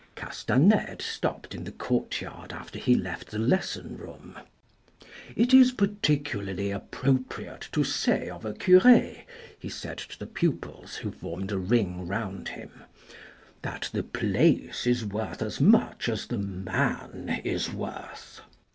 Castanede 0.15 0.99
stopped 0.99 1.53
in 1.53 1.63
the 1.63 1.71
courtyard 1.71 2.51
after 2.51 2.79
he 2.79 2.95
left 2.95 3.29
the 3.29 3.37
lesson 3.37 3.97
13 3.97 3.97
i94 3.97 3.99
THE 3.99 4.07
RED 4.07 4.13
AND 4.13 4.25
THE 4.25 4.31
BLACK 4.33 4.43
room." 4.47 5.09
It 5.45 5.53
is 5.53 5.71
particularly 5.73 6.71
appropriate 6.71 7.69
to 7.71 7.83
say 7.83 8.27
of 8.27 8.43
a 8.43 8.53
cure," 8.55 9.11
he 9.59 9.69
said 9.69 9.99
to 9.99 10.17
the 10.17 10.25
pupils 10.25 10.95
who 10.95 11.11
formed 11.11 11.51
a 11.51 11.59
ring 11.59 12.07
round 12.07 12.47
him," 12.49 12.71
that 13.61 13.91
the 13.93 14.01
place 14.01 14.87
is 14.87 15.05
worth 15.05 15.43
as 15.43 15.61
much 15.61 16.09
as 16.09 16.25
the 16.25 16.39
man 16.39 17.39
is 17.45 17.71
worth. 17.71 18.41